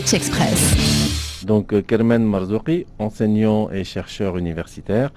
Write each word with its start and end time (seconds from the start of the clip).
Express. 0.00 1.44
Donc 1.44 1.72
euh, 1.72 1.82
Kermen 1.82 2.24
Marzouki, 2.24 2.86
enseignant 2.98 3.70
et 3.70 3.84
chercheur 3.84 4.38
universitaire, 4.38 5.12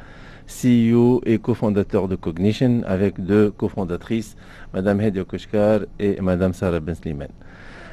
CEO 0.45 1.21
et 1.25 1.37
cofondateur 1.39 2.09
de 2.09 2.15
Cognition 2.17 2.81
avec 2.85 3.23
deux 3.23 3.49
cofondatrices, 3.51 4.35
Madame 4.73 4.99
Hedio 4.99 5.23
Koshkar 5.23 5.81
et 5.99 6.19
Madame 6.21 6.53
Sarah 6.53 6.81
Ben 6.81 6.95
Sliman. 6.95 7.29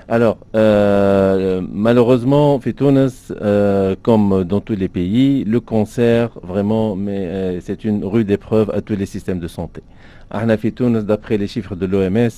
Alors, 0.09 0.39
euh, 0.57 1.63
malheureusement, 1.73 2.59
fait 2.59 2.75
euh, 2.83 3.95
comme 4.03 4.43
dans 4.43 4.61
tous 4.61 4.75
les 4.75 4.89
pays, 4.89 5.45
le 5.45 5.61
cancer, 5.61 6.31
vraiment, 6.43 6.97
mais 6.97 7.27
euh, 7.27 7.61
c'est 7.61 7.85
une 7.85 8.05
rude 8.05 8.29
épreuve 8.33 8.73
à 8.75 8.81
tous 8.81 8.97
les 8.97 9.07
systèmes 9.07 9.39
de 9.39 9.47
santé. 9.47 9.83
À 10.29 10.45
d'après 10.47 11.39
les 11.39 11.47
chiffres 11.47 11.77
de 11.77 11.87
l'OMS, 11.87 12.31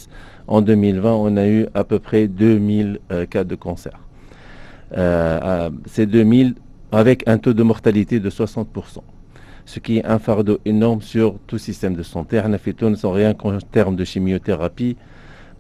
en 0.48 0.60
2020, 0.60 1.14
on 1.14 1.36
a 1.38 1.46
eu 1.48 1.66
à 1.72 1.84
peu 1.84 1.98
près 1.98 2.28
2000 2.28 3.00
cas 3.30 3.44
de 3.44 3.54
cancer. 3.54 3.98
C'est 4.94 6.06
2000 6.06 6.54
avec 6.92 7.26
un 7.26 7.38
taux 7.38 7.54
de 7.54 7.62
mortalité 7.62 8.20
de 8.20 8.28
60%, 8.28 8.66
ce 9.64 9.78
qui 9.80 9.98
est 9.98 10.04
un 10.04 10.18
fardeau 10.18 10.58
énorme 10.66 11.00
sur 11.00 11.38
tout 11.46 11.58
système 11.58 11.94
de 11.94 12.02
santé. 12.02 12.38
À 12.38 12.48
sans 12.96 13.12
rien 13.12 13.32
qu'en 13.32 13.58
termes 13.58 13.96
de 13.96 14.04
chimiothérapie, 14.04 14.96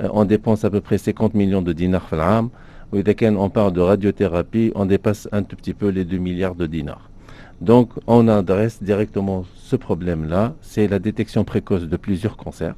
euh, 0.02 0.08
on 0.12 0.24
dépense 0.24 0.64
à 0.64 0.70
peu 0.70 0.80
près 0.80 0.98
50 0.98 1.34
millions 1.34 1.62
de 1.62 1.72
dinars 1.72 2.06
par 2.06 2.42
an. 2.42 2.50
On 2.92 3.48
parle 3.48 3.72
de 3.72 3.80
radiothérapie, 3.80 4.70
on 4.74 4.84
dépasse 4.84 5.26
un 5.32 5.42
tout 5.42 5.56
petit 5.56 5.72
peu 5.72 5.88
les 5.88 6.04
2 6.04 6.18
milliards 6.18 6.54
de 6.54 6.66
dinars. 6.66 7.08
Donc, 7.62 7.88
on 8.06 8.28
adresse 8.28 8.82
directement 8.82 9.46
ce 9.56 9.76
problème-là. 9.76 10.54
C'est 10.60 10.88
la 10.88 10.98
détection 10.98 11.44
précoce 11.44 11.84
de 11.84 11.96
plusieurs 11.96 12.36
cancers. 12.36 12.74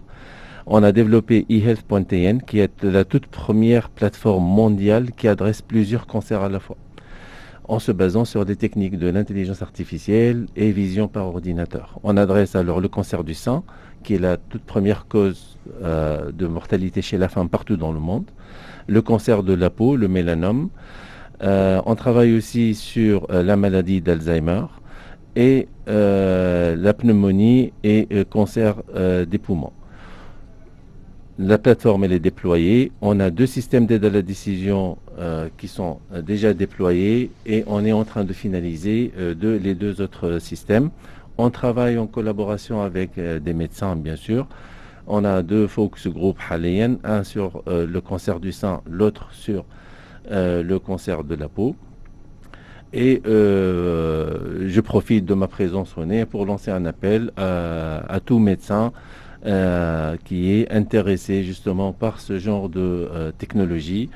On 0.67 0.83
a 0.83 0.93
développé 0.93 1.45
eHealth.tn, 1.51 2.41
qui 2.41 2.59
est 2.59 2.83
la 2.83 3.05
toute 3.05 3.27
première 3.27 3.91
plateforme 3.91 4.45
mondiale 4.45 5.13
qui 5.13 5.29
adresse 5.29 5.61
plusieurs 5.61 6.07
cancers 6.07 6.43
à 6.43 6.49
la 6.49 6.59
fois, 6.59 6.79
en 7.69 7.79
se 7.79 7.93
basant 7.93 8.25
sur 8.25 8.47
des 8.47 8.57
techniques 8.57 8.99
de 8.99 9.09
l'intelligence 9.09 9.61
artificielle 9.61 10.47
et 10.57 10.73
vision 10.73 11.07
par 11.07 11.27
ordinateur. 11.27 12.01
On 12.03 12.17
adresse 12.17 12.57
alors 12.57 12.81
le 12.81 12.89
cancer 12.89 13.25
du 13.25 13.35
sein, 13.35 13.63
qui 14.03 14.15
est 14.15 14.19
la 14.19 14.39
toute 14.39 14.63
première 14.63 15.07
cause 15.07 15.59
euh, 15.83 16.33
de 16.33 16.47
mortalité 16.47 17.03
chez 17.03 17.19
la 17.19 17.29
femme 17.29 17.51
partout 17.51 17.77
dans 17.77 17.93
le 17.93 18.01
monde, 18.01 18.25
le 18.87 19.03
cancer 19.03 19.43
de 19.43 19.53
la 19.53 19.69
peau, 19.69 19.97
le 19.97 20.09
mélanome. 20.09 20.71
Euh, 21.43 21.83
on 21.85 21.95
travaille 21.95 22.35
aussi 22.35 22.75
sur 22.75 23.27
euh, 23.31 23.43
la 23.43 23.57
maladie 23.57 24.01
d'Alzheimer 24.01 24.63
et 25.37 25.69
la 25.87 26.95
pneumonie 26.95 27.75
et 27.83 28.07
le 28.11 28.25
cancer 28.25 28.77
des 28.95 29.39
poumons. 29.39 29.73
La 31.39 31.59
plateforme 31.59 32.05
est 32.05 32.19
déployée. 32.19 32.93
On 33.01 33.19
a 33.19 33.31
deux 33.31 33.47
systèmes 33.47 33.87
d'aide 33.87 34.05
à 34.05 34.11
la 34.11 34.23
décision 34.23 34.99
qui 35.59 35.69
sont 35.69 35.99
déjà 36.23 36.55
déployés 36.55 37.31
et 37.45 37.65
on 37.67 37.85
est 37.85 37.93
en 37.93 38.05
train 38.05 38.25
de 38.25 38.33
finaliser 38.33 39.13
les 39.17 39.75
deux 39.75 40.01
autres 40.01 40.39
systèmes. 40.39 40.91
On 41.37 41.51
travaille 41.51 41.99
en 41.99 42.07
collaboration 42.07 42.83
avec 42.83 43.19
euh, 43.19 43.41
des 43.41 43.55
médecins, 43.55 43.97
bien 43.97 44.15
sûr. 44.15 44.47
On 45.09 45.25
a 45.25 45.43
deux 45.43 45.67
focus 45.67 46.07
group 46.07 46.39
haliens, 46.49 46.97
un 47.03 47.25
sur 47.25 47.63
euh, 47.67 47.87
le 47.87 48.01
cancer 48.01 48.39
du 48.39 48.53
sein, 48.53 48.83
l'autre 48.89 49.29
sur 49.33 49.65
euh, 50.31 50.63
le 50.63 50.79
cancer 50.79 51.25
de 51.25 51.35
la 51.35 51.49
peau. 51.49 51.75
Et 52.93 53.21
je 53.25 54.81
profite 54.81 55.25
de 55.25 55.35
ma 55.35 55.49
présence 55.49 55.99
au 55.99 56.05
nez 56.05 56.27
pour 56.27 56.47
lancer 56.47 56.71
un 56.71 56.87
appel 56.87 57.33
à, 57.37 58.21
tout 58.25 58.39
médecin 58.39 58.93
qui 60.25 60.53
est 60.53 60.71
intéressé 60.71 61.45
justement 61.45 61.93
par 61.93 62.21
ce 62.21 62.39
genre 62.39 62.69
de 62.69 63.33
technologie. 63.39 64.11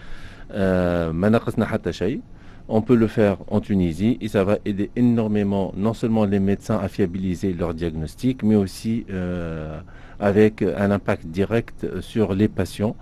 On 2.70 2.82
peut 2.82 2.96
le 2.96 3.06
faire 3.06 3.38
en 3.48 3.60
Tunisie 3.60 4.18
et 4.20 4.28
ça 4.28 4.44
va 4.44 4.58
aider 4.66 4.90
énormément 4.94 5.72
non 5.74 5.94
seulement 5.94 6.26
les 6.26 6.38
médecins 6.38 6.78
à 6.78 6.88
fiabiliser 6.88 7.54
leur 7.54 7.72
diagnostic, 7.72 8.42
mais 8.42 8.56
aussi 8.56 9.06
euh, 9.10 9.80
avec 10.20 10.60
un 10.60 10.90
impact 10.90 11.26
direct 11.28 11.86
sur 12.00 12.34
les 12.34 12.48
patients 12.48 12.94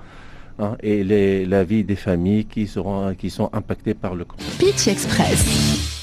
hein, 0.61 0.77
et 0.85 1.03
la 1.45 1.65
vie 1.65 1.83
des 1.83 1.97
familles 1.97 2.45
qui, 2.45 2.69
seront, 2.69 3.13
qui 3.17 3.29
sont 3.29 3.51
impactées 3.53 3.95
par 3.95 4.15
le 4.15 4.25
cancer. 4.25 4.47
Pitch 4.59 4.87
Express. 4.87 5.96